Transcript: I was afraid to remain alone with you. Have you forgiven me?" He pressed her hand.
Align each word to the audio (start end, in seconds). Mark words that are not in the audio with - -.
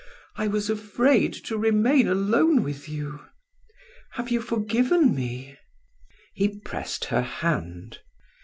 I 0.35 0.47
was 0.47 0.67
afraid 0.67 1.31
to 1.45 1.59
remain 1.59 2.07
alone 2.07 2.63
with 2.63 2.89
you. 2.89 3.19
Have 4.13 4.31
you 4.31 4.41
forgiven 4.41 5.13
me?" 5.13 5.59
He 6.33 6.57
pressed 6.57 7.05
her 7.05 7.21
hand. 7.21 7.99